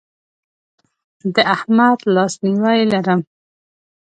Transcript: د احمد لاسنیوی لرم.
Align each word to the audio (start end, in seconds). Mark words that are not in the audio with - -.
د 1.33 1.35
احمد 1.55 1.99
لاسنیوی 2.13 2.79
لرم. 2.91 3.19